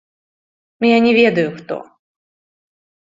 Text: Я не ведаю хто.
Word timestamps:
Я 0.87 0.97
не 1.07 1.11
ведаю 1.19 1.51
хто. 1.57 1.77